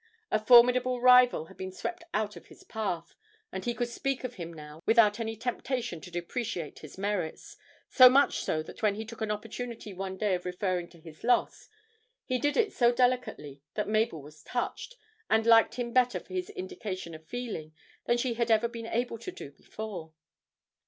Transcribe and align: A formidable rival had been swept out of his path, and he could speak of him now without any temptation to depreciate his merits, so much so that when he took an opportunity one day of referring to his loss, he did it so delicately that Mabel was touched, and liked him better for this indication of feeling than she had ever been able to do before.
A 0.31 0.43
formidable 0.43 0.99
rival 0.99 1.45
had 1.45 1.57
been 1.57 1.71
swept 1.71 2.03
out 2.11 2.35
of 2.35 2.47
his 2.47 2.63
path, 2.63 3.13
and 3.51 3.63
he 3.63 3.75
could 3.75 3.87
speak 3.89 4.23
of 4.23 4.33
him 4.33 4.51
now 4.51 4.81
without 4.87 5.19
any 5.19 5.35
temptation 5.35 6.01
to 6.01 6.09
depreciate 6.09 6.79
his 6.79 6.97
merits, 6.97 7.55
so 7.87 8.09
much 8.09 8.39
so 8.39 8.63
that 8.63 8.81
when 8.81 8.95
he 8.95 9.05
took 9.05 9.21
an 9.21 9.29
opportunity 9.29 9.93
one 9.93 10.17
day 10.17 10.33
of 10.33 10.43
referring 10.43 10.89
to 10.89 10.99
his 10.99 11.23
loss, 11.23 11.69
he 12.25 12.39
did 12.39 12.57
it 12.57 12.73
so 12.73 12.91
delicately 12.91 13.61
that 13.75 13.87
Mabel 13.87 14.23
was 14.23 14.41
touched, 14.41 14.95
and 15.29 15.45
liked 15.45 15.75
him 15.75 15.93
better 15.93 16.19
for 16.19 16.33
this 16.33 16.49
indication 16.49 17.13
of 17.13 17.27
feeling 17.27 17.71
than 18.05 18.17
she 18.17 18.33
had 18.33 18.49
ever 18.49 18.67
been 18.67 18.87
able 18.87 19.19
to 19.19 19.31
do 19.31 19.51
before. 19.51 20.13